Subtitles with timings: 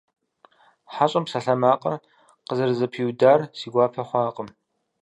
[0.93, 1.95] ХьэщӀэм псалъэмакъыр
[2.47, 4.49] къызэрызэпиудар си гуапэ хъуакъым.